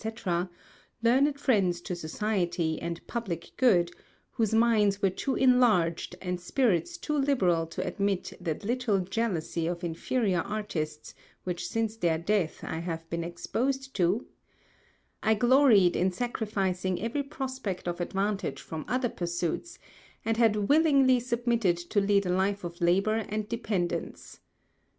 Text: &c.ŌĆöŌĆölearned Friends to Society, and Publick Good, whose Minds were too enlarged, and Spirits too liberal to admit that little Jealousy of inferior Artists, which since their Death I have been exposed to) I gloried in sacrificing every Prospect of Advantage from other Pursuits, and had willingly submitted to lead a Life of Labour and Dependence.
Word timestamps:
&c.ŌĆöŌĆölearned 0.03 1.37
Friends 1.37 1.79
to 1.79 1.95
Society, 1.95 2.81
and 2.81 3.05
Publick 3.05 3.51
Good, 3.55 3.91
whose 4.31 4.51
Minds 4.51 4.99
were 4.99 5.11
too 5.11 5.35
enlarged, 5.35 6.15
and 6.19 6.41
Spirits 6.41 6.97
too 6.97 7.15
liberal 7.15 7.67
to 7.67 7.85
admit 7.85 8.33
that 8.41 8.63
little 8.63 8.97
Jealousy 9.01 9.67
of 9.67 9.83
inferior 9.83 10.39
Artists, 10.39 11.13
which 11.43 11.67
since 11.67 11.97
their 11.97 12.17
Death 12.17 12.63
I 12.63 12.79
have 12.79 13.07
been 13.11 13.23
exposed 13.23 13.95
to) 13.97 14.25
I 15.21 15.35
gloried 15.35 15.95
in 15.95 16.11
sacrificing 16.11 16.99
every 16.99 17.21
Prospect 17.21 17.87
of 17.87 18.01
Advantage 18.01 18.59
from 18.59 18.85
other 18.87 19.07
Pursuits, 19.09 19.77
and 20.25 20.35
had 20.35 20.67
willingly 20.67 21.19
submitted 21.19 21.77
to 21.77 22.01
lead 22.01 22.25
a 22.25 22.31
Life 22.35 22.63
of 22.63 22.81
Labour 22.81 23.17
and 23.29 23.47
Dependence. 23.47 24.39